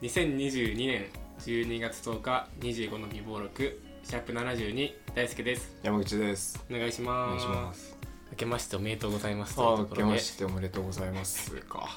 [0.00, 1.06] 2022年
[1.40, 5.76] 12月10日25の美貌録シャープ72大輔です。
[5.82, 6.64] 山口です。
[6.70, 7.28] お願いしおます。
[7.30, 7.98] 願いします。
[8.30, 9.60] 明けましておめでとうございます。
[9.60, 10.02] ああ、というところで。
[10.04, 11.50] 明けましておめでとうございます。
[11.62, 11.88] か。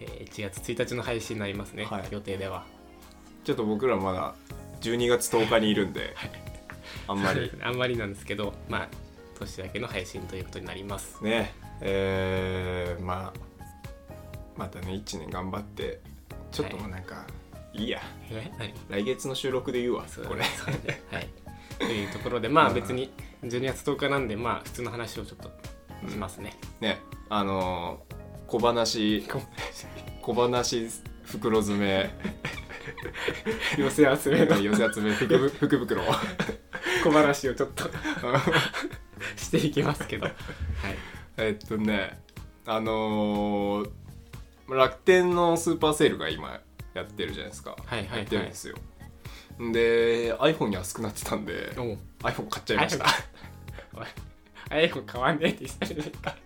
[0.00, 2.08] えー1月1日の配信になりますね、はい。
[2.10, 2.64] 予定では。
[3.44, 4.34] ちょっと僕らまだ
[4.80, 6.16] 12月10日にいるんで、
[7.08, 7.52] あんまり。
[7.60, 8.88] あんまりなんですけどまあ
[9.38, 11.22] 年明けの配信ということになります。
[11.22, 11.52] ね、
[11.82, 13.40] えー、まあ
[14.56, 16.00] またね1年頑張って、
[16.52, 17.39] ちょっともうなんか、い、
[17.72, 18.50] いや、え？
[18.58, 18.74] 何？
[18.88, 20.08] 来月の収録で言うわ。
[20.08, 20.44] そうこれ。
[20.44, 21.02] そうね。
[21.10, 21.28] はい。
[21.78, 22.74] というところでまあうん。
[22.74, 29.24] 別に12月10日なんでまあ普通の話をちょっとしますね、ね、あのー小話。
[30.20, 30.88] 小話。
[31.24, 32.10] 袋詰め。
[33.78, 34.60] 寄せ集めの。
[34.60, 35.12] 寄せ集め。
[35.12, 36.02] 福ぶ福袋。
[37.04, 37.84] 小話をちょっと。
[39.36, 40.26] していきますけど。
[40.26, 40.34] はい。
[41.36, 42.20] えっとね
[42.66, 43.90] あのー
[44.68, 46.60] 楽天のスーパーセールが今
[46.94, 48.18] やってるじゃないですか、はいはいはい。
[48.18, 48.76] やってるんですよ。
[49.72, 51.98] で iPhone 安くなってたんでおう。
[52.22, 53.06] iPhone 買っちゃいました。
[54.70, 56.36] iPhone 買わねえって言ってたじゃないか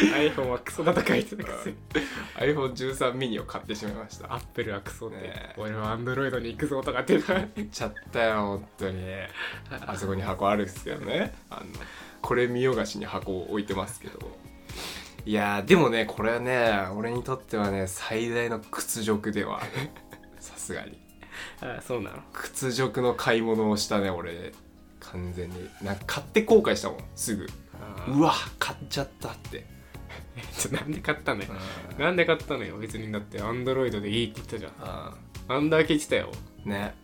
[0.00, 1.76] iPhone はクソだとか言ってたくせに
[2.54, 4.32] iPhone13 ミニを買ってしまいました。
[4.32, 7.22] アップルはクソって、ね俺は Android に行くぞとかって言
[7.66, 9.04] っちゃったよ本当に。
[9.86, 11.34] あそこに箱あるんですけどね。
[11.50, 11.66] あの
[12.22, 14.18] これ見よがしに箱を置いてますけど
[15.24, 19.60] いやーでもねこれはね俺にとってはね最大の屈辱では
[20.40, 20.98] さすがに。
[21.60, 22.22] あそうなの。
[22.32, 24.52] 屈辱の買い物をしたね俺。
[25.00, 25.68] 完全に。
[25.82, 27.46] なんか買って後悔したもんすぐ。
[28.08, 29.64] うわ買っちゃったって、
[30.56, 31.48] ち ょなんで買ったのよ。
[31.98, 32.76] なんで買ったのよ。
[32.78, 34.72] 別にだって Android でいいって言ったじゃん。
[34.80, 35.16] あ
[35.48, 36.30] あんだけ言ってたよ。
[36.64, 36.94] ね。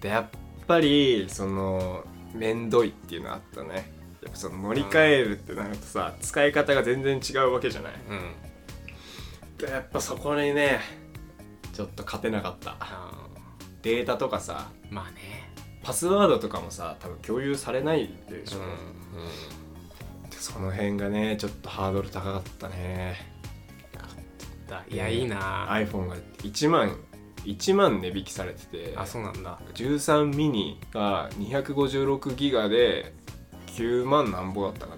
[0.00, 0.28] でやっ
[0.66, 3.92] ぱりそのめんどいっていうのあったね
[4.24, 7.92] やっぱその乗り換えるってなるとさ使い方が全然違うわけじゃない。
[8.10, 9.58] うん。
[9.58, 10.80] でやっぱそこにね
[11.72, 12.76] ちょっと勝てなかった。
[12.80, 13.28] あ
[13.82, 15.52] データとかさーまあね。
[15.82, 18.68] パスワードとかもさ多分共有されないでしょ、うん、う
[20.26, 20.30] ん。
[20.30, 23.32] でその辺がねちょっとハードル高かったね。
[24.66, 25.68] だいやいいな。
[25.68, 26.96] iPhone が1万
[27.44, 29.60] 1万値引きされててあそうなんだ。
[29.74, 33.12] 13ミニが256ギガで
[33.74, 34.94] 9万なんぼだったか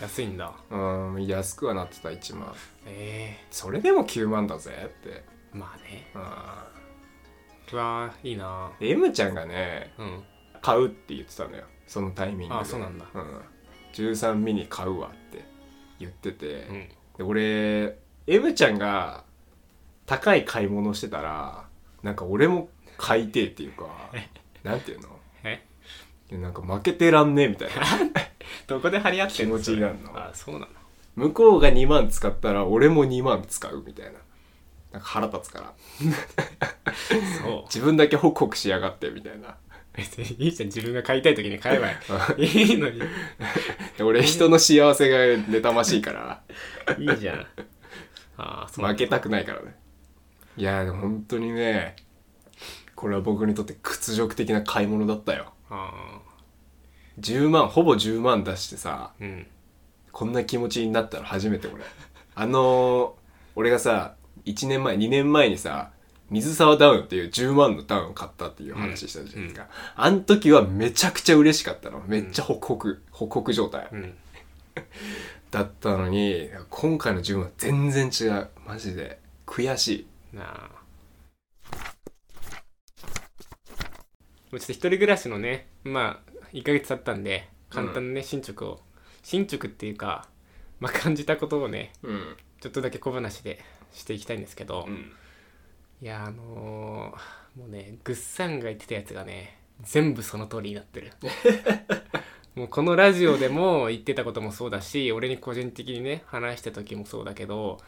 [0.00, 0.52] 安いんだ。
[0.70, 2.52] なうん安くはなってた1万。
[2.86, 5.08] えそれでも9万だぜって。
[5.08, 6.10] えまあね。
[6.14, 6.66] あ
[7.72, 8.70] うわーいいな。
[8.80, 10.24] ー M ちゃんがねうん。
[10.60, 11.64] 買うって言ってたのよ。
[11.86, 12.60] そのタイミングで。
[12.60, 13.06] あそうなんだ。
[13.14, 13.40] うん、
[13.92, 15.44] 13ミニ買うわって。
[15.98, 16.88] 言ってて、うん。
[17.16, 19.24] で俺 M ちゃんが
[20.06, 21.64] 高い買い物してたら
[22.02, 22.68] なんか俺も
[22.98, 23.86] 買いてえっていうか
[24.64, 25.08] なんていうの？
[26.38, 27.74] なんか負けてらんねえみたいな。
[28.66, 29.56] どこで張り合ってんの？
[29.56, 30.10] 気持ちになるの。
[30.16, 30.66] あそうなの。
[31.16, 34.12] 向こうが2万使ったら俺も2万使うみたいな。
[34.92, 35.74] なんか腹立つから。
[37.42, 37.62] そう。
[37.72, 39.56] 自分だけホクホクしやがってみたいな。
[39.94, 40.68] 別にいいじゃん。
[40.68, 41.90] 自分が買いたい時に買えば
[42.38, 43.00] いいのに。
[43.98, 46.42] で俺人の幸せが妬ましいから。
[46.98, 47.40] いいじゃん。
[48.38, 48.86] ああそう。
[48.86, 49.76] 負けたくないからね。
[50.56, 51.96] いやでも本当にね
[52.94, 56.20] これは僕にとって屈辱的な買い物だったよあ
[57.20, 59.46] 10万ほぼ10万出してさーうん。
[60.12, 61.82] こんな気持ちになったの初めて俺。
[62.34, 63.22] あのー
[63.54, 64.14] 俺がさ
[64.46, 65.90] 1年前2年前にさ
[66.30, 72.02] 水沢ダウンっていう10万のダウンを買ったっていう話したじゃないですか、あん時はめちゃくちゃ嬉しかったの。
[72.06, 73.88] めっちゃホクホク、ホクホク状態。
[73.92, 74.14] うん。
[75.50, 78.48] だったのに今回の10万全然違う。
[78.66, 79.20] マジで。
[79.46, 80.36] 悔しい。
[80.36, 80.70] なあ
[84.52, 88.80] もうちょっと一人暮らしのねまあ1ヶ月経ったんで簡単なね、進捗を。
[89.22, 90.28] 進捗っていうか
[90.78, 92.36] まあ感じたことをねうん。
[92.60, 93.58] ちょっとだけ小話で
[93.92, 95.12] していきたいんですけど、うん。
[96.02, 101.12] いやあのーもうねぐっさんが言ってたやつがね全部その通りになってる。
[102.54, 107.80] もうこのラジオでも言ってたこともそうだし俺に個人的にね話した時もそうだけど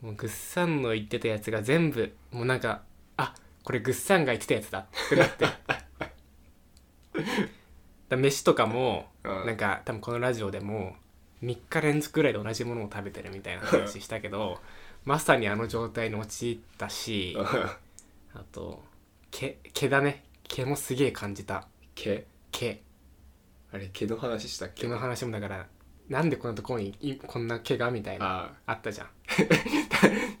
[0.00, 2.82] もうぐっさんの言ってたやつが全部もうなんか
[3.16, 3.34] あ
[3.64, 5.46] これぐっさんが言ってたやつだってなって
[8.08, 9.46] だ飯とかもうん。
[9.46, 10.96] なんか多分このラジオでも
[11.42, 14.58] 3日連続ぐらいで同じものを食べてるみたいな話したけど
[15.04, 17.78] まさにあの状態に陥ったしあ
[18.52, 18.82] と
[19.30, 20.24] 毛毛だね。
[20.48, 21.66] 毛もすげえ感じた。
[21.94, 22.24] 毛？
[22.52, 22.80] 毛。
[23.72, 24.82] あれ毛の話したっけ？
[24.82, 25.66] 毛の話もだから
[26.08, 28.72] なんでこんなところにいこんな毛がみたいなああ。
[28.74, 29.06] ったじゃん。
[29.06, 29.10] あ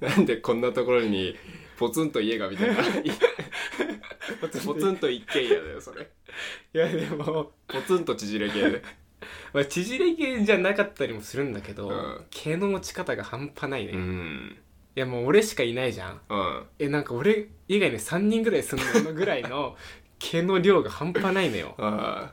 [0.06, 1.34] なんでこんなところに
[1.78, 2.76] ポツンと家がみたいな
[4.48, 6.08] ポツンと一軒家だよそれ。
[6.72, 8.82] いやでも、ポツンと縮れ系で
[9.52, 12.24] まあ、縮れ毛じゃなかったりもするんだけど、うん。
[12.30, 14.56] 毛の持ち方が半端ないね、うん。
[14.94, 16.20] やもう俺しかいないじゃん。
[16.28, 16.66] うん。
[16.78, 19.76] えなんか俺以外に3人ぐらい住んでるのぐらいの
[20.18, 21.74] 毛の量が半端ないのよ。
[21.78, 22.32] あ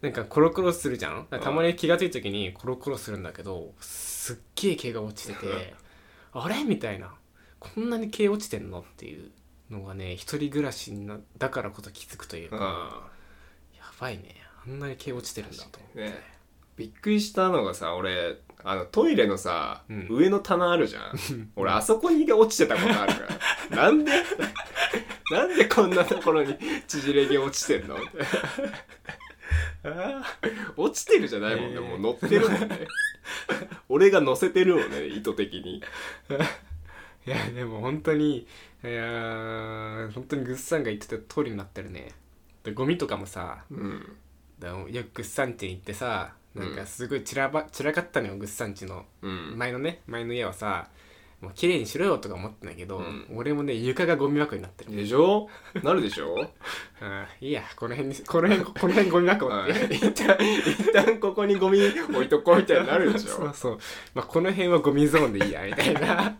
[0.00, 1.26] なんかコロコロするじゃん。
[1.30, 5.74] たまに気がついた時にコロコロするんだけどすっげえ毛が落ちてて
[6.32, 6.62] あれ？
[6.64, 7.14] みたいな。
[7.58, 8.80] こんなに毛落ちてんの？
[8.80, 9.30] っていう
[9.70, 13.08] のがね一人暮らしになだからこそ気づくというかあ
[13.76, 14.36] やばいね。
[14.66, 16.34] あんなに毛落ちてるんだと思って、ね。
[16.76, 20.06] びっくりしたのがさ俺あのトイレのさ、うん。
[20.10, 21.52] 上の棚あるじゃん。
[21.56, 23.20] 俺あそこに落ちてたことあるか
[23.70, 23.76] ら。
[23.84, 24.12] なんで
[25.30, 26.56] なんでこんなところに
[26.86, 27.96] 縮れ毛落ちてんの？
[30.76, 32.86] 落ちてるじゃないもんね、えーもう乗ってるもんね。
[33.88, 35.82] 俺が乗せてるもんね意図的に
[37.26, 38.46] いやでも本当にい
[38.86, 42.12] やー本当にグッサンが言ってた通りになってるね。
[42.62, 44.16] でゴミとかもさうん。
[44.58, 49.04] だよくグッサン家に行ってさなんかすごい散らば散らかったのよグッサン家の。
[49.22, 49.54] うん。
[49.56, 50.88] 前のね前の家はさ
[51.40, 53.26] もう綺麗にしろよとか思ってんだけど、うん。
[53.34, 55.48] 俺もね床がゴミ箱になってる、でしょ？
[55.82, 56.34] なるでしょ？
[57.02, 63.30] あーいいやこの辺にこの辺この辺ゴミ箱はって、い一旦一旦ここにゴミ置いとこうみたいになるでしょ？
[63.36, 63.78] そうそう、
[64.14, 66.34] まあ、この辺はゴミゾーンでいいやみたいな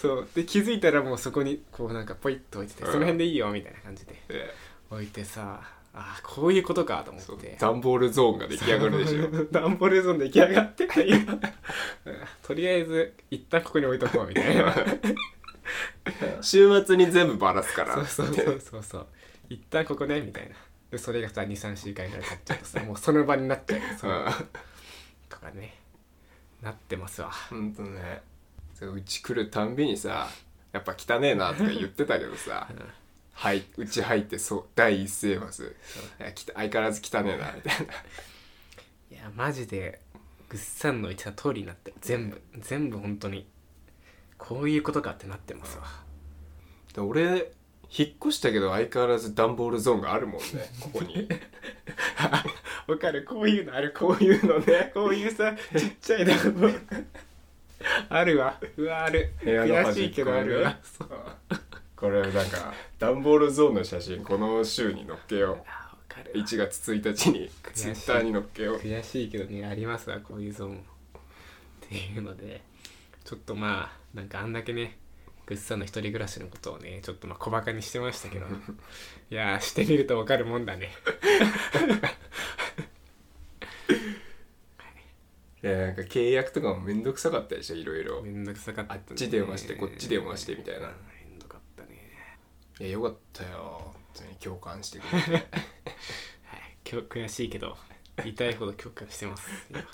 [0.00, 0.28] そう。
[0.34, 2.92] で気づいたらもうそこにこうなんかポイッと置いてて、うん。
[2.92, 4.54] その辺でいいよみたいな感じでで
[4.90, 5.60] 置いてさ
[5.94, 7.36] あーこういうことかと思そう。
[7.36, 9.44] って段ボールゾーンが出来上がるでしょ。
[9.50, 11.32] ダンボールゾーン出来上がってた今。
[11.32, 11.40] うん。
[12.42, 14.74] とりあえず一旦ここに置いとこうみたいな。
[16.40, 17.94] 週末に全部バラすから。
[18.06, 19.06] そうそうそうそうそう。
[19.48, 20.54] 一旦ここねみたいな。
[20.90, 24.24] でそれがさ23週間ぐらい経っちゃうとさ もうその場になっちゃうよその。
[25.28, 25.74] とかね。
[26.62, 27.30] なってますわ。
[27.30, 28.00] ほんとね。
[28.00, 28.37] そ
[28.86, 30.28] ううち来るたんびにさ
[30.72, 32.68] やっぱ汚ねえなとか言ってたけどさ
[33.34, 35.74] はいうち入ってそう第一声ます
[36.18, 37.92] 相変わらず汚ねえなみたいな。
[39.10, 40.00] いやマジで
[40.48, 43.46] ぐっさんの言ってた通りになってる全部全部本当に
[44.38, 45.84] こういうことかってなってますわ。
[46.94, 47.52] で俺
[47.90, 50.44] 引っ越したけど相変わらず段ボールゾーンがあるもんね
[50.80, 51.28] ここに。
[52.86, 54.90] わかるこういうのあるこういうのね。
[54.94, 57.06] こういうさちっちゃいダンボール
[58.08, 58.58] あるわ。
[58.76, 59.32] うわある。
[59.42, 60.78] 部屋の端悔しいけどあるわ。
[60.82, 61.08] そう。
[61.96, 67.74] これなんか段ボールゾーンの写真この週に載っけよあわかるう1月1日に悔しい。
[67.74, 68.78] ツイッターに載っけよう。
[68.78, 70.76] 悔しいけどねありますわこういうゾーン。
[70.76, 70.80] っ
[71.88, 72.60] ていうので
[73.24, 74.98] ちょっとまあなんかあんだけね
[75.46, 78.46] グッさんの一人暮らしのことをねちょっとまあ小バカにしてましたけど
[79.30, 80.90] いやーしてみるとわかるもんだね
[85.60, 88.22] いやなんか契約とかもめんどくさかったでしょいろいろ。
[88.22, 89.02] めんどくさかったね。
[89.10, 90.86] あっち電話してこっち電話してみたいな。
[90.86, 90.94] うん
[91.30, 91.98] めんどかったね。
[92.78, 93.80] いやよかったよ。
[93.82, 95.30] 本当に共感してくれて。
[95.34, 95.42] はい。
[96.84, 97.76] きょ悔しいけど
[98.24, 99.50] 痛いほど共感してます。
[99.68, 99.84] 今。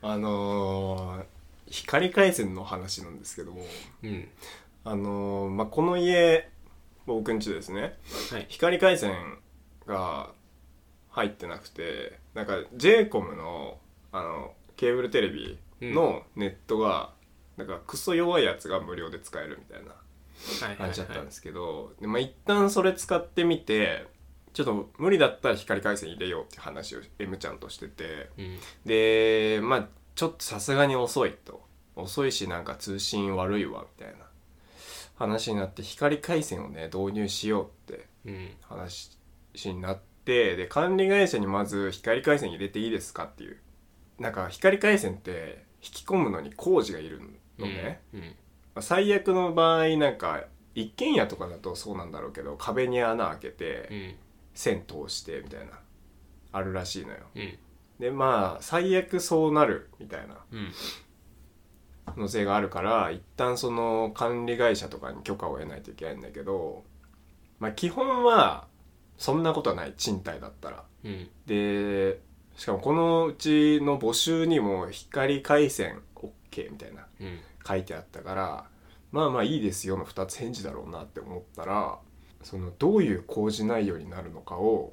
[0.00, 1.26] あのー、
[1.70, 3.66] 光回線の話なんですけども。
[4.02, 4.28] うん。
[4.84, 6.48] あのーまあこの家
[7.04, 7.98] 僕ん家ですね。
[8.30, 8.46] はい。
[8.48, 9.12] 光回線
[9.86, 10.32] が
[11.16, 13.78] 入ってなくてなんか j コムの
[14.12, 17.14] あのケーブルテレビのネットが、
[17.56, 19.92] なんかクソ弱いやつが無料で使えるみたいな
[20.66, 24.06] はい感じだったんですけど、でまあ、一旦それ使ってみて
[24.52, 28.58] ちょっと無理だったら光回線入れようって話を M ちゃんとしててうん。
[28.84, 31.64] でまあちょっとさすがに遅いと。
[31.96, 34.26] 遅いしなんか通信悪いわみたいな
[35.14, 38.50] 話になって光回線をね導入しようってうん。
[38.60, 39.18] 話
[39.64, 43.58] になってで管理会社にまず光回線入れていいですかっていう。
[44.18, 47.20] なんか光回線って引き込むのに工事がいる
[47.58, 48.26] のね、うんま
[48.76, 54.14] あ最悪の場合なんか一軒家とかだとそうなんだろうけど壁に穴開けてうん。
[54.54, 55.78] 線通してみたいな
[56.52, 57.18] あるらしいのよ。
[57.34, 57.58] うん。
[58.00, 60.38] でまあ最悪そうなるみたいな。
[60.50, 60.72] うん。
[62.16, 66.84] の性があるから一旦その管理会社とかに許可を得ないといけないんだけど
[67.58, 68.68] まあ基本は
[69.18, 70.84] そんなことはない賃貸だったら。
[71.04, 71.28] うん。
[71.46, 72.20] で
[72.56, 77.38] しかもこのうちの募集にも光回線 OK みたいなうん。
[77.66, 78.64] 書いてあったから
[79.12, 81.98] まあまあいいですよの2つ返事だろうなって思ったら
[82.42, 84.92] そのどういう工事内容になるのかを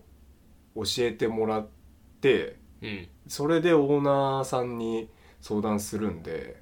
[0.76, 1.68] 教えてもらっ
[2.22, 3.08] てうん。
[3.28, 5.08] それでオーナーさんに
[5.42, 6.62] 相談するんで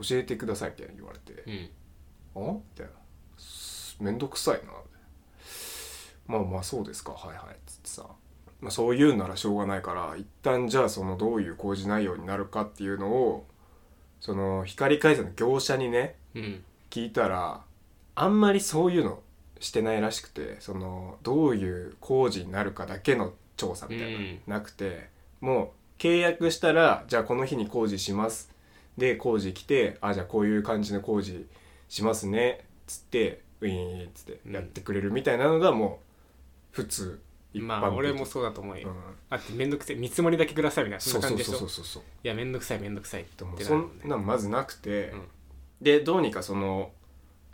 [0.00, 1.42] 教えてくださいみたいな言われて
[2.34, 2.52] うん「あ？
[2.54, 2.92] みたいな
[4.00, 4.72] 「めんどくさいな」
[6.26, 7.12] まあまあそうですか。
[7.12, 8.06] はいはい」っつってさ、
[8.60, 13.46] まあ、そう言うならしょうがないから一旦じゃあそのどういう工事内容になるかっていうのを
[14.20, 16.64] その光回線の業者にねうん。
[16.90, 17.62] 聞いたら
[18.14, 19.20] あんまりそういうの
[19.60, 24.40] してないらしくてそのどういう工事になるかだけの調査みたいな、うん。
[24.46, 25.08] なくて
[25.40, 28.50] も契約したらじゃあこの日に工事します。
[28.96, 31.46] で工事来てあじゃあこういう感じの工事
[31.88, 32.64] しますね。
[32.86, 36.05] つってウィーンっつってやってくれるみたいなのがもう
[36.76, 37.18] 普通
[37.54, 37.80] 一般的。
[37.80, 38.94] まあ俺もそうだと思うよ、うん。
[39.30, 41.30] あってめんどくせえ見積もりだけくださいみたいなそそうんそう。
[41.30, 41.58] な感じでしょ？
[41.58, 45.22] そうそうそういやめんどくさいめんどくさいってでもなるもんねそんなんまずなくて、うん。
[45.80, 46.90] でどうにかその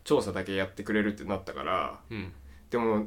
[0.05, 2.33] 調査だけやってくれるってなったからうん。
[2.71, 3.07] でも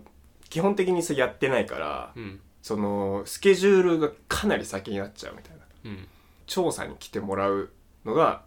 [0.49, 2.39] 基本的にそれやってないから、うん。
[2.61, 5.63] そのスケジュールがかなり先になっちゃうみたいな。
[5.85, 6.07] うん。
[6.45, 7.71] 調査に来てもらう
[8.05, 8.43] のが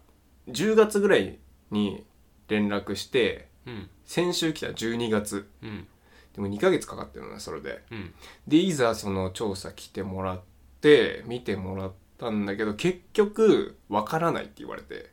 [0.47, 1.37] 10月ぐらい
[1.69, 2.03] に
[2.47, 3.89] 連絡してうん。
[4.05, 5.87] 先週来た12月うん
[6.33, 7.83] でも2ヶ月かかってるのねそれで。
[7.91, 8.13] うん。
[8.47, 10.41] でいざその調査来てもらっ
[10.81, 15.11] て見てもらったんだけど結局わからないって言われて。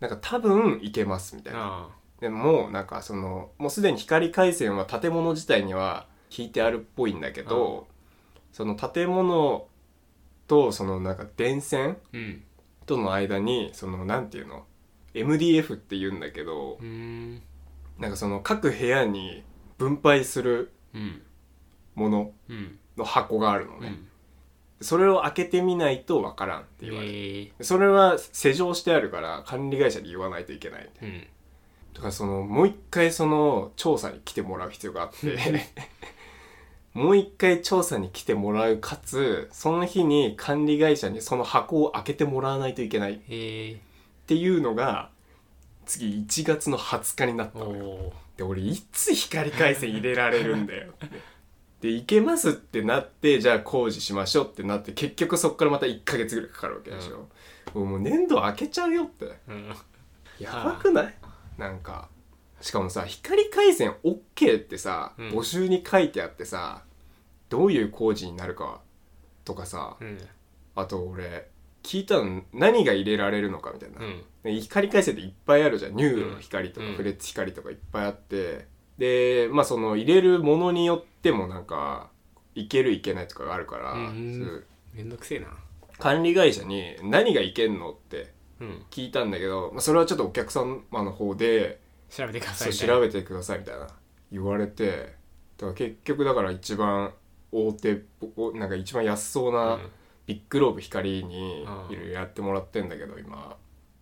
[0.00, 1.60] なんか多分いけますみたいな。
[1.62, 1.88] あ
[2.20, 7.86] でもなんかそのもうすでに光回線は建物自体には引いてあるっぽいんだけど
[8.52, 9.66] その建物
[10.46, 12.42] とそのなんか電線あうん。
[12.86, 14.64] との間にそのなんていうの
[15.14, 16.78] ？MDF って言うんだけど
[17.98, 19.44] なんかその各部屋に
[19.80, 21.22] 分配するうん。
[21.94, 22.78] ものうん。
[22.98, 24.08] の箱があるのね、うん。
[24.82, 27.52] それを開けてみないとわからんって言われて、え。
[27.62, 31.26] それは施錠してあるから管理会社に言わないといけないーうん。
[31.94, 35.36] だからそのもう一回その調査に来てもらう必要があって。
[36.92, 43.14] もう一回調査に来てもらうかつその日に管理会社にその箱を開けてもらわないといけない。
[43.14, 43.80] っえ。
[44.26, 45.10] ていうのが
[45.86, 48.12] 次1月の20日になったー、のよ
[48.44, 50.92] おで俺いつ光回線入れられるんだよ
[51.80, 57.28] で行けますってなってじゃあ工事しましょうってなって結局そっからまた1ヶ月ぐらいかかるわけでしょ、
[57.78, 59.24] もう年度明けちゃうよって。
[59.26, 59.74] ーうん。
[60.38, 61.14] やばくない？
[61.58, 62.08] なんか
[62.60, 65.28] しかもさ光回線 OK ってさ、うん。
[65.28, 66.82] 募集に書いてあってさ
[67.48, 68.80] どういう工事になるか
[69.44, 70.18] とかさ、うん。
[70.76, 71.49] あと俺
[71.82, 74.22] 聞いたの何が入れられるのかみたいな、うん。
[74.42, 75.96] で光回線っていっぱいあるじゃん。
[75.96, 76.94] NURO の光とかうん。
[76.94, 78.66] フレッツ光とかいっぱいあって。
[78.98, 82.10] でまあその入れるものによってもなんか
[82.54, 85.48] いけるいけないとかがあるから、うんめんどくせえな。
[85.98, 88.84] 管理会社に何がいけんのってうん。
[88.90, 93.88] 聞いたんだけど、まあ、それはちょっとお客様の方で調べてくださそい調べてくださいみたいな。
[94.32, 95.14] 言われて
[95.56, 97.12] だから結局だから一番
[97.52, 98.02] 大手
[98.54, 99.80] なんか一番安そうなうん
[100.30, 101.92] ビッグローブ光にうん。
[101.92, 103.56] いろいろやってもらってんだけど今。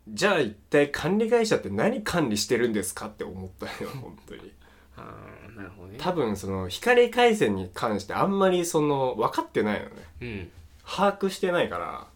[0.08, 4.52] じゃあ一体管理会社って何管理してるんですかって思ったよ 本当に。
[4.97, 5.97] あーなるほどね。
[5.99, 9.92] 多分その光回線に関してあんまりその分かってないのね。
[10.20, 10.50] うん。
[10.87, 12.06] 把握してないから。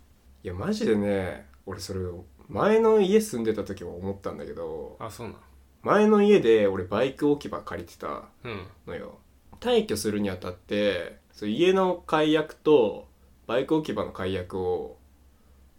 [0.45, 2.00] いやマジでね俺それ
[2.49, 5.35] 前の家住んでた時も思ったんだけどあそうな
[5.83, 8.66] 前の家で俺バイク置き場借りてたうん。
[8.87, 9.19] のよ。
[9.61, 13.07] 退去するにあたってそう家の解約と
[13.53, 14.97] バイク置き場の解約を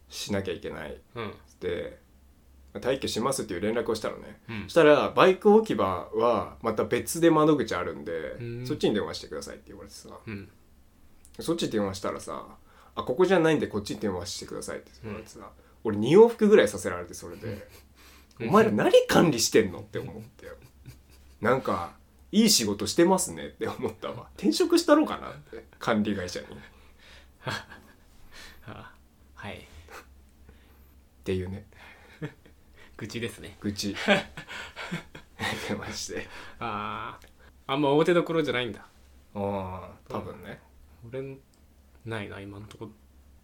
[0.07, 0.91] しなきゃいけない。
[0.91, 1.33] っうん。
[1.47, 1.99] つって
[2.75, 4.41] 退去しますっていう連絡をしたのね。
[4.47, 4.63] うん。
[4.63, 8.67] そしたらバイク置き場はまた別で窓口あるんでうん。
[8.67, 10.09] そっちに電話してくださいって言われてさ。
[10.25, 10.49] うん。
[11.39, 12.45] そっち電話したらさ
[12.95, 15.49] 「あここじゃないんでこっちに電話してください」って言われてさ、
[15.83, 17.67] 俺2往復ぐらいさせられてそれで
[18.39, 20.53] 「お前ら何管理してんの?」って思ってよ。
[21.41, 21.95] なんか
[22.31, 24.27] いい仕事してますねって思ったわ。
[24.35, 26.45] 転職したろうかなって管理会社に
[29.35, 29.67] はい。
[31.23, 31.65] ていうね。
[32.97, 33.57] 愚痴ですね。
[33.59, 33.95] 愚痴。
[35.67, 36.27] 出まして。
[36.59, 37.19] あ
[37.67, 38.79] ああんま大手どころじゃないんだ。
[38.81, 38.85] あ
[39.35, 40.61] あ多分ね。
[41.11, 41.37] 俺
[42.05, 42.89] ないな今のとこ。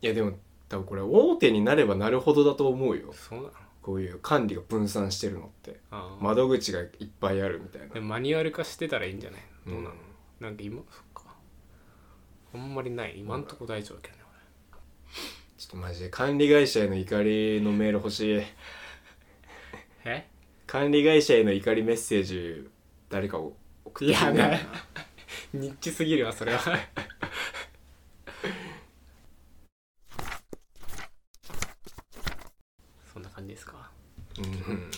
[0.02, 0.38] いやでも
[0.70, 3.12] 多分これ大手になればなるほどだと思うよ。
[3.14, 3.52] そうなの？
[3.82, 5.80] こういう管理が分散してるのって。
[5.92, 6.90] ああ、窓口がいっ
[7.20, 8.02] ぱいあるみたいな。
[8.02, 9.42] マニュアル化してたらいいんじゃない？
[9.66, 9.98] どうなの、うん。
[10.42, 10.82] なんか今
[12.54, 13.20] あんまりない。
[13.20, 14.24] 今んとこ大丈夫だけどね
[15.58, 18.34] ちょっとマジで管理会社への怒りのメール欲しい。
[18.36, 18.46] 俺
[20.06, 20.28] え？
[20.68, 22.70] 管理会社への怒りメッセージ
[23.10, 24.60] 誰かを送ってくれないいや
[25.54, 26.60] ニッチすぎるわそれは。
[33.14, 33.90] そんな感じですか？
[34.38, 34.92] うん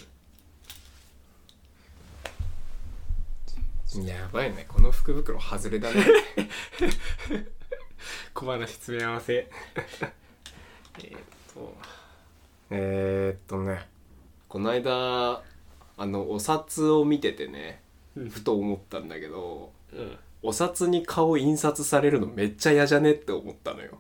[4.00, 4.66] やばいね。
[4.70, 6.06] この福袋外れだね。
[8.34, 9.34] 小話詰め合わせ。
[11.00, 11.22] えーっ
[11.54, 11.76] と。
[12.70, 13.86] えーっとね。
[14.48, 15.44] この間
[15.98, 17.84] あのお札を見ててね
[18.16, 18.30] うん。
[18.30, 20.18] ふと思ったんだけどうん。
[20.42, 24.00] お札に顔印刷されるのめっちゃ嫌じゃねって思ったのよ。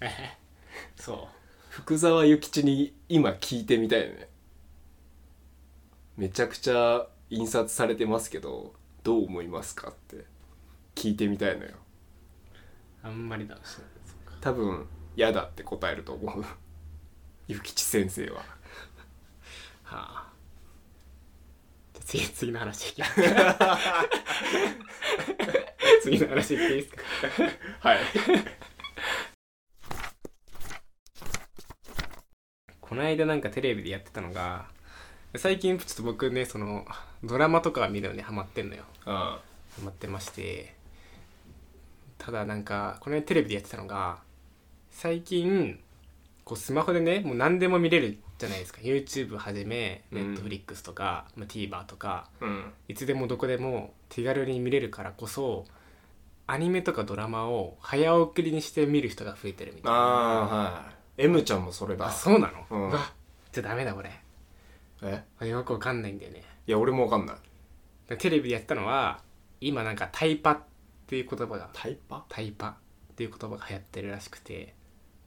[0.96, 1.28] そ
[1.70, 4.28] 福沢諭吉に今聞いてみたいよね
[6.18, 10.24] めちゃくちゃ印刷されてますけどどう思いますかって
[10.94, 11.70] 聞いてみたいのよ。
[13.04, 13.78] あんまりだし
[14.40, 16.44] 多分嫌だって答えると思う。
[17.46, 18.40] ゆきち先生は。
[18.40, 18.44] は
[20.26, 20.28] あ。
[22.04, 22.94] 次次の話
[26.02, 27.02] 次の話いっていいですか？
[27.90, 27.98] はい。
[32.80, 34.66] この間なんかテレビでやってたのが
[35.36, 36.86] 最近ちょっと僕ねその
[37.22, 38.84] ドラマとか見るのにハマってんのよ。
[39.04, 39.40] あ
[39.76, 40.74] ハマってまして。
[42.16, 44.18] ただなんかこの間テレビでやってたのが
[44.90, 45.78] 最近
[46.44, 48.80] こうスマホでねもう何でも見れるじゃないですか。
[48.80, 52.28] YouTube はじめうん Netflix とか、まあ、TVer とか。
[52.40, 52.72] うん。
[52.88, 55.66] いつでもどこでも手軽に見れるからこそ
[56.46, 59.98] アニメとかドラマを早送りにして見る人が増えてるみたいな。
[59.98, 60.84] ああは
[61.18, 62.06] い M ちゃんもそれだ。
[62.06, 62.88] あそうなの、うん。
[62.90, 63.12] わ
[63.52, 64.10] じゃあダメだこれ
[65.02, 65.22] え？
[65.38, 66.42] あよくわかんないんだよね。
[66.66, 68.16] いや俺もわかんない。
[68.18, 69.20] テレビでやってたのは
[69.60, 70.60] 今なんかタイパっ
[71.06, 72.24] ていう言葉がタイパ？
[72.28, 74.74] タイパっていう言葉が流行ってるらしくて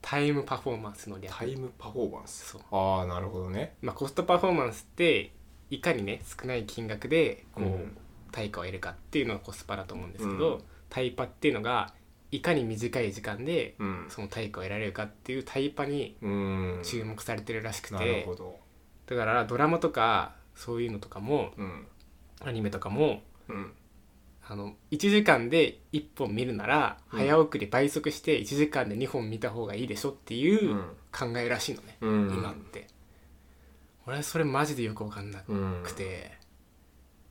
[0.00, 1.34] タイムパフォーマンスの略。
[1.34, 2.50] タイムパフォーマンス？
[2.50, 2.62] そう。
[2.70, 3.74] ああなるほどね。
[3.82, 5.32] まあコストパフォーマンスって
[5.70, 7.96] いかにね少ない金額でこう、うん。
[8.32, 10.62] 対価を得るかっていうのがコスパだと思うんですけど、うん。
[10.88, 11.92] タイパっていうのが
[12.30, 14.06] いかに短い時間でうん。
[14.08, 16.80] その対価を得られるかっていうタイパにうん。
[16.82, 18.58] 注目されてるらしくて、なるほど
[19.06, 21.86] だからドラマとかそういうのとかもうん。
[22.44, 23.72] アニメとかもうん。
[24.44, 27.18] あの1時間で1本見るならうん。
[27.20, 30.76] 早送り倍速して1時間で2本見た方がいいでしょっていう
[31.12, 32.30] 考えらしいのね、うん。
[32.34, 32.86] 今って。
[34.06, 35.82] 俺はそれマジでよく分かんなうん。
[35.84, 36.32] くて、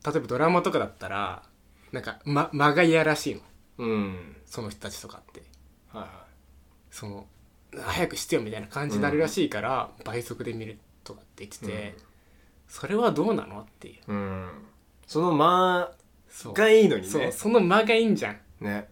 [0.05, 1.43] 例えばドラマとかだったら
[1.91, 3.41] なんか、ま、間が嫌らしいの。
[3.79, 4.37] うん。
[4.45, 5.43] その人たちとかって。
[5.89, 6.31] はい
[6.91, 7.25] その
[7.73, 10.77] 早くしてよみたいな感じになるらしいから、倍速で見る
[11.11, 11.95] とかって言ってて、
[12.67, 14.11] それはどうなのっていう。
[14.11, 14.49] うん。
[15.05, 15.91] その間
[16.53, 17.21] がいいのにそう。
[17.21, 18.39] ねその間がいいんじゃん。
[18.61, 18.87] ね。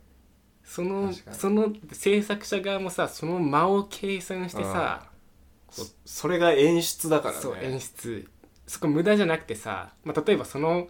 [0.63, 5.07] そのその制作者側もさその間を計算してさ
[5.71, 7.41] そそれが演出だからね。
[7.41, 8.29] そう演出。
[8.67, 10.87] そこ無駄じゃなくてさ、まあ、例えばその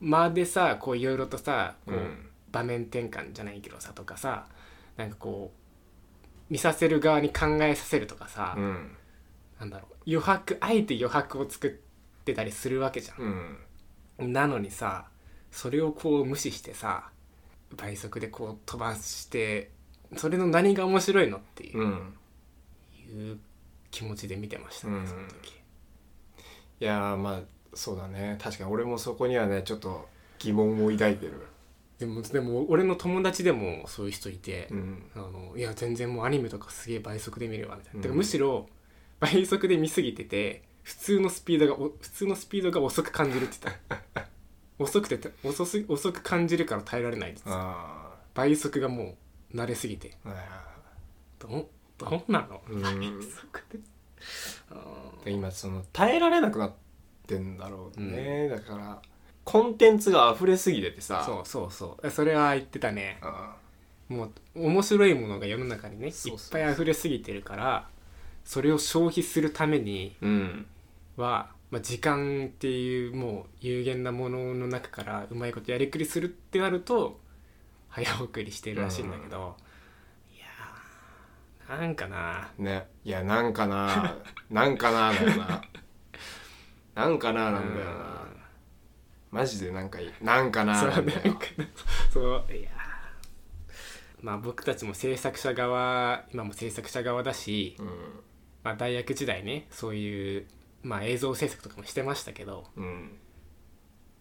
[0.00, 2.28] 間でさこういろいろとさこう、うん。
[2.52, 4.46] 場面転換じゃないけどさとかさ
[4.96, 8.96] なんかこう見させる側に考えさせるとかさ、うん
[9.62, 9.94] なんだろう。
[10.06, 11.70] 余白あえて余白を作っ
[12.24, 13.58] てたりするわけじゃん、
[14.18, 14.32] うん。
[14.32, 15.06] なのにさ
[15.52, 17.10] それをこう無視してさ
[17.76, 19.70] 倍速でこう飛ばして
[20.16, 22.14] それの何が面白いのっていう,、うん。
[23.08, 23.38] いう
[23.92, 25.06] 気持ちで見てましたね、うん。
[25.06, 25.52] その時。
[26.80, 27.40] いやーまあ
[27.72, 28.38] そうだね。
[28.42, 30.08] 確かに俺もそこにはねちょっと
[30.40, 31.46] 疑問を抱いてる。
[32.00, 35.02] でもでも俺の友達でもそういう人いて、うん。
[35.14, 38.16] あのいや全然もうアニメとかすげえ倍速で見るわみたいな、うん。
[38.16, 38.66] むしろ
[39.22, 43.80] 倍速で見すぎてて普通のスピードがお普通のスピードが遅く感じるって言って
[44.14, 44.26] た。
[44.80, 47.70] 遅くて遅す遅く感じるから耐えられないって言ってた。
[47.70, 49.16] あ倍速がも
[49.54, 50.16] う慣れすぎて。
[51.38, 52.60] どどうなの？
[52.68, 52.82] うん。
[52.82, 53.78] 倍速で。
[55.30, 56.72] 今その耐えられなくなっ
[57.28, 59.02] てんだろうね、だから
[59.44, 61.18] コンテンツが溢れすぎててさ。
[61.18, 62.10] ーそうそうそう。
[62.10, 63.18] それは言ってたね。
[63.20, 63.56] あ
[64.08, 66.12] もう面白いものが世の中にねいっ
[66.50, 67.88] ぱい溢れすぎてるから
[68.44, 70.66] それを消費するためにうん。
[71.16, 77.20] は、まあ、時間っていうもう有限なものの中からうまいことやりくりするってなると
[77.88, 79.54] 早送りしてるらしいんだけど、
[80.34, 82.50] いやーなんかな。
[82.58, 82.86] ね。
[83.04, 84.16] いやなんかな。
[84.50, 85.62] なんかなだよな。
[86.94, 88.22] なんかななんだよな。
[89.30, 90.10] マジでなんかいい。
[90.22, 91.34] なんかななんだよ。
[91.34, 91.40] か
[92.10, 92.72] そういやー。
[94.22, 97.88] まあ僕たちも制作者側今も制作者側だし、うん
[98.64, 100.46] まあ、大学時代ねそういう、
[100.82, 103.18] まあ、映像制作とかもしてましたけどうん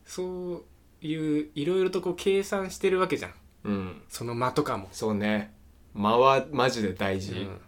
[0.06, 0.64] そ
[1.02, 3.34] ういういろいろとこう計算してるわけじゃん。
[3.64, 4.02] うん。
[4.10, 5.54] その間とかも、そうね。
[5.94, 7.62] 間はマジで大事、うん。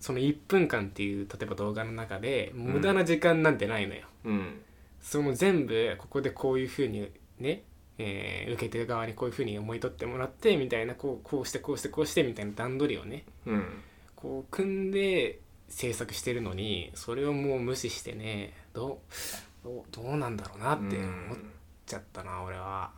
[0.00, 4.60] その1分間っていう例えば動画の中で無駄な時間なんてないのよ、うん。
[5.00, 7.64] その全部ここでこういうふうにね、
[7.98, 13.82] えー受け手側にこういうふうに思い取ってもらってみたいなこうこうしてこうしてこうしてみたいな段取りをねうん。
[14.14, 21.38] こう組んで制作してるのにそれをもう無視してねどうどうどうなんだろうなって思っ
[21.86, 22.90] ちゃったな俺は。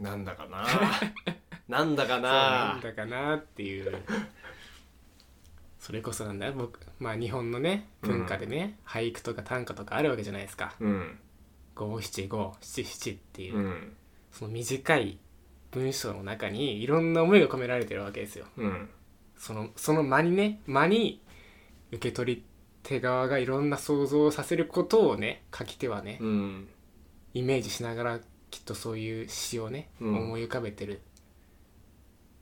[0.00, 0.66] なんだかな？
[1.68, 2.32] なんだかな？
[2.72, 4.02] なんだかなっていう。
[5.78, 10.74] それこそなんだよ僕まあ日本のね文化でね、俳句とか短歌とかあるわけじゃないですか。
[10.80, 11.18] うん。
[11.74, 13.96] 五七五七七っていう、うん。
[14.30, 15.18] その短い
[15.72, 18.46] 文章の中にいろんな思いが込められてるわけですよ。
[18.56, 18.88] うん。
[19.36, 21.20] そのその間にね間に
[21.92, 22.44] 受け取り
[22.82, 26.68] 手側がいろんな想像をさせることをね書き手はね、うん。
[27.34, 30.16] イメージしながらきっとそういう詩をね、うん。
[30.16, 31.00] 思い浮かべてる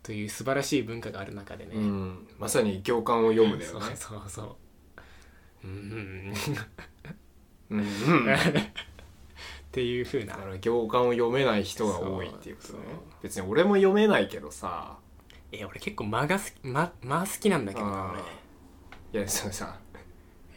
[0.02, 2.28] とという素晴らしい文化がある中でね、うん。
[2.38, 3.80] まさに行間を読むだよね。
[3.80, 4.56] そうそうそう
[5.64, 5.70] う。
[5.70, 6.32] ん
[7.70, 7.78] うん。
[7.78, 7.84] うん。
[7.84, 7.86] っ
[9.70, 10.34] ていう風な。
[10.34, 12.78] だから行間を読めない人が多いっていうことね。
[13.22, 14.96] 別に俺も読めないけどさ。
[15.52, 18.39] え俺結構間が好き間間好きなんだけどなあー
[19.12, 19.76] いやそのさ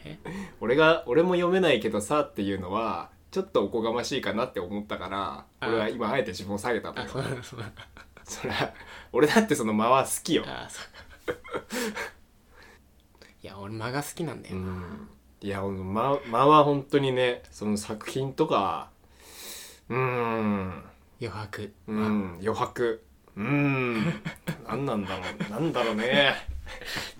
[0.06, 0.18] え？
[0.62, 7.72] 俺が俺も読めないけどさっていうのはちょっとおこがましいかなって思ったから俺は今あえて自分を下げたんだ俺よあそうだそうだ。
[8.24, 8.74] それは
[9.12, 10.44] 俺だってその間は好きよ。
[10.46, 10.82] あそ
[11.32, 11.36] う
[13.42, 15.10] いや俺間が好きなんだよ、うん。
[15.42, 18.90] いや間間は本当にねその作品とか
[19.90, 20.84] うーん。
[21.20, 21.74] 余白。
[21.88, 23.04] うん余白。
[23.36, 24.22] うん。
[24.68, 26.36] 何なんだろうなんだろうね。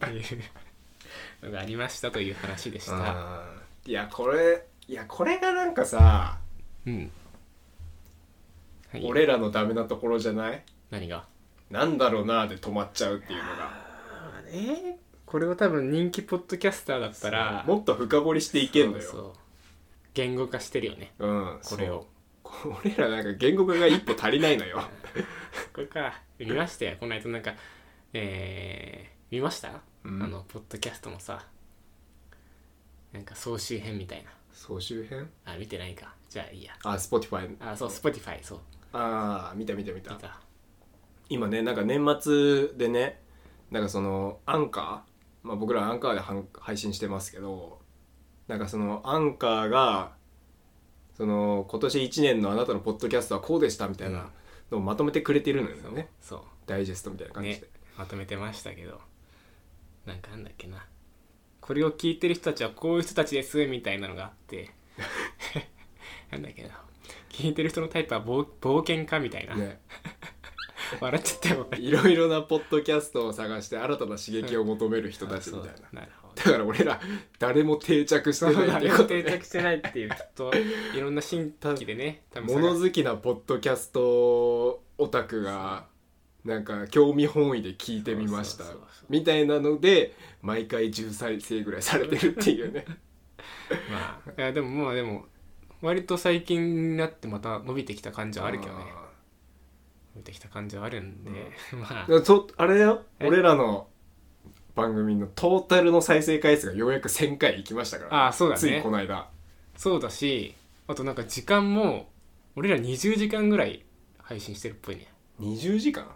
[0.06, 0.44] っていう
[1.44, 3.44] のがありましたという話でした。
[3.86, 6.38] いやこれいやこれがなんかさ
[6.86, 7.12] うん、
[8.92, 10.64] はい、俺らのダメなところじゃない？
[10.90, 11.26] 何が？
[11.70, 13.72] なんだろうなで止まっちゃうっていうのが。
[14.48, 19.04] えー、これを多分人気ポッドキャスターだったらもっと深掘りしていけんのよ。
[19.04, 19.34] そうそう。
[20.14, 21.14] 言語化してるよね。
[21.20, 22.06] うんこれを。
[22.46, 22.74] そう。
[22.86, 24.84] 俺らなんか言語化が一歩足りないのよ。
[25.74, 26.22] これか。
[26.38, 26.98] 見ましたよ。
[27.00, 27.54] この間なんか
[28.14, 30.24] えー、見ました、うん。
[30.24, 31.46] あのポッドキャストのさ
[33.12, 34.30] なんか総集編みたいな。
[34.52, 35.30] 総集編？
[35.46, 36.14] あ見てないか。
[36.30, 36.74] じゃあいいや。
[36.84, 38.60] あ Spotify あそう Spotify そう。
[38.94, 40.14] ああ見た見た見た。
[40.14, 40.40] 見た。
[41.30, 43.22] 今ねなんか年末でね
[43.72, 47.80] なんかそのアンカー、まあ、僕らアンカーではん配信してますけど
[48.48, 50.12] なんかそのアンカーが
[51.18, 54.30] その今年1年のあなたのポッドキャストはこうでしたみたいな
[54.72, 56.42] のをまとめてくれてるのよね、そう。
[56.66, 57.64] ダイジェストみたいな感じで、ね
[57.98, 59.00] まとめてましたけど
[60.06, 60.86] なんかなんだっけな。
[61.62, 64.72] これを聞いてる人たちはこういう人たちですみたいなのがあって。
[66.32, 66.82] なんだっけな。
[67.30, 69.80] 聞いてる人のタイプは冒冒険家みたいな、ね。
[71.00, 76.02] 笑っちゃったよいろいろなポッドキャストを探して新たな刺激を求める人たちみたいな。
[76.02, 76.34] なるほど。
[76.36, 77.00] だから俺ら
[77.40, 80.52] 誰も定着してないっていうことね定着してないっていうきっと
[80.96, 85.86] いろんな新規でね 物探好きなポッドキャストオタクが
[86.46, 89.06] なんか興味本位で聞いてみましたそうそうそうそう。
[89.10, 92.86] みたいなので毎回10再生ぐらいされてるっていうね。
[93.92, 95.26] まあいやでもまあでも
[95.82, 98.86] 割と最近になってまた伸びてきた感じはあるけどね。
[100.16, 101.32] 伸びてきた感じはあるんで、
[101.74, 102.06] まあ。
[102.08, 103.04] あーとあれだよ。
[103.20, 103.28] え？
[103.28, 103.88] 俺らの
[104.76, 108.60] 番組のトータルの再生回数がようやく1000回いきましたから、あーそうだね。
[108.60, 109.30] ついこの間。
[109.76, 110.54] そうだし
[110.88, 112.12] あとなんか時間も
[112.56, 113.84] 俺ら20時間ぐらい
[114.20, 115.08] 配信してるっぽいね。
[115.40, 116.08] 20時間？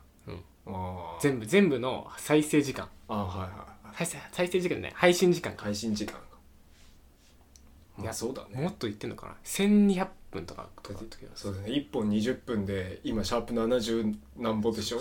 [1.21, 2.89] 全部全部の再生時間。
[3.07, 3.49] あーはいはい。
[3.49, 5.63] はい再生再生時間ね配信時間か。
[5.63, 6.19] 配信時間か。
[7.97, 8.61] いやまあそうだね。
[8.61, 9.35] もっと言ってんのかな。
[9.43, 11.69] 1200分とかとかだったけどそうだね。
[11.69, 14.99] 1本20分で今シャープ70何本でしょ？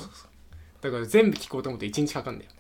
[0.81, 2.51] だから全部聞こうと思って1日かかんだよ。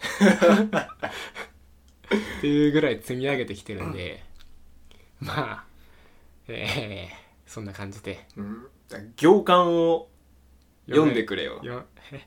[2.39, 4.23] っていうぐらい積み上げてきてるんで。
[5.21, 5.65] まあ
[6.49, 8.27] えー、そんな感じで。
[8.37, 10.11] うん、だから行間を
[10.87, 11.61] 読んでくれよ。
[11.63, 12.21] よえう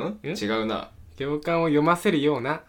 [0.00, 0.18] ん？
[0.22, 0.32] え？
[0.32, 0.90] 違うな。
[1.16, 2.62] 行間を読ませるような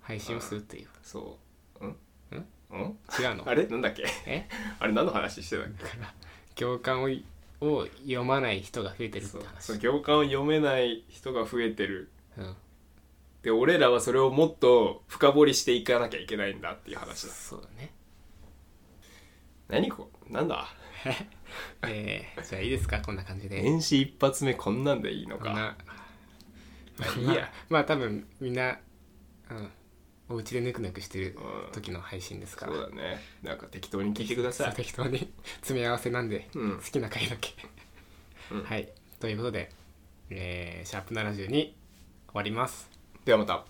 [0.00, 0.88] 配信をするっていう。
[1.02, 1.38] そ
[1.80, 1.84] う。
[1.84, 1.90] うん？
[1.90, 2.46] ん？
[2.70, 2.98] うん？
[3.20, 3.48] 違うの？
[3.48, 3.66] あれ？
[3.66, 4.04] なんだっけ？
[4.26, 4.48] え？
[4.80, 5.66] あれ何の話してたっ
[6.54, 6.64] け？
[6.64, 7.08] 行間を
[7.60, 9.42] を読まない人が増えてるってそう。
[9.42, 12.10] 話そう行間を読めない人が増えてる。
[12.36, 12.56] うん。
[13.42, 17.32] で、俺らはそれをもっと深掘りしていかなきゃいけないんだっていう話だ。
[17.32, 17.92] そうだね。
[19.68, 20.10] 何こ？
[20.28, 20.68] なんだ？
[21.86, 23.00] えー、じゃあいいですか？
[23.00, 23.62] こんな感じで。
[23.62, 25.44] 年始一発目こんなんでいいのか。
[25.46, 25.76] こんな
[26.98, 27.52] ま あいいまあや。
[27.68, 28.78] まあ多分みんな、
[29.50, 29.70] うん、
[30.28, 33.22] お家でぬくぬくしてるうん時の配信ですから、そうだね。
[33.42, 34.74] なんか適当に聞いてください。
[34.74, 37.54] 適当に 詰め合わせなんで、うん好きな回だけ、
[38.50, 38.88] うんはい
[39.20, 39.70] ということで、
[40.30, 41.74] えーシャープ72終
[42.34, 42.88] わります
[43.24, 43.64] ではまた。